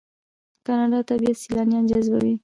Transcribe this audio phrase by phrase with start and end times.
[0.03, 0.03] د
[0.67, 2.35] کاناډا طبیعت سیلانیان جذبوي.